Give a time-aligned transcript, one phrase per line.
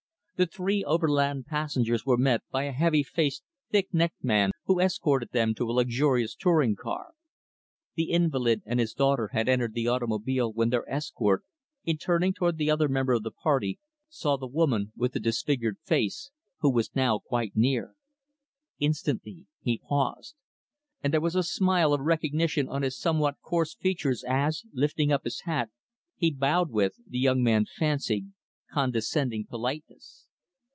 [0.37, 5.29] The three Overland passengers were met by a heavy faced thick necked man who escorted
[5.33, 7.13] them to a luxurious touring car.
[7.93, 11.43] The invalid and his daughter had entered the automobile when their escort,
[11.85, 13.77] in turning toward the other member of the party,
[14.09, 16.31] saw the woman with the disfigured face
[16.61, 17.93] who was now quite near.
[18.79, 20.33] Instantly, he paused.
[21.03, 25.41] And there was a smile of recognition on his somewhat coarse features as, lifting his
[25.41, 25.69] hat,
[26.15, 28.31] he bowed with the young man fancied
[28.71, 30.25] condescending politeness.